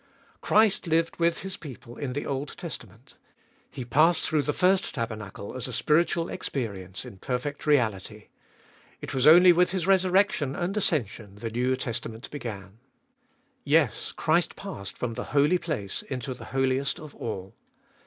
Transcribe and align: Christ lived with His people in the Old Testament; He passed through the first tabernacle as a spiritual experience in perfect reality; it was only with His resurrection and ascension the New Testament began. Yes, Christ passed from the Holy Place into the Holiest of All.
Christ 0.41 0.87
lived 0.87 1.17
with 1.17 1.41
His 1.41 1.57
people 1.57 1.95
in 1.95 2.13
the 2.13 2.25
Old 2.25 2.57
Testament; 2.57 3.17
He 3.69 3.85
passed 3.85 4.25
through 4.25 4.41
the 4.41 4.51
first 4.51 4.95
tabernacle 4.95 5.55
as 5.55 5.67
a 5.67 5.71
spiritual 5.71 6.27
experience 6.27 7.05
in 7.05 7.19
perfect 7.19 7.67
reality; 7.67 8.29
it 8.99 9.13
was 9.13 9.27
only 9.27 9.53
with 9.53 9.69
His 9.69 9.85
resurrection 9.85 10.55
and 10.55 10.75
ascension 10.75 11.35
the 11.35 11.51
New 11.51 11.75
Testament 11.75 12.31
began. 12.31 12.79
Yes, 13.63 14.11
Christ 14.11 14.55
passed 14.55 14.97
from 14.97 15.13
the 15.13 15.25
Holy 15.37 15.59
Place 15.59 16.01
into 16.01 16.33
the 16.33 16.45
Holiest 16.45 16.99
of 16.99 17.13
All. 17.13 17.53